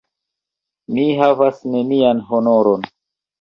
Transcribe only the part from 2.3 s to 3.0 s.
honoron!